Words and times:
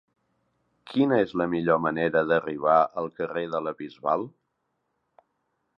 Quina 0.91 1.19
és 1.25 1.33
la 1.41 1.47
millor 1.51 1.79
manera 1.87 2.23
d'arribar 2.31 2.79
al 3.03 3.11
carrer 3.21 3.45
de 3.53 3.65
la 3.67 3.75
Bisbal? 3.83 4.29